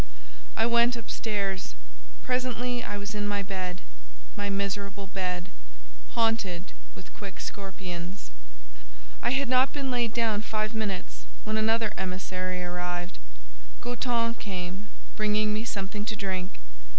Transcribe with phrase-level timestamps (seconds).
[0.57, 1.75] I went up stairs.
[2.23, 8.31] Presently I was in my bed—my miserable bed—haunted with quick scorpions.
[9.21, 13.19] I had not been laid down five minutes, when another emissary arrived:
[13.79, 16.59] Goton came, bringing me something to drink.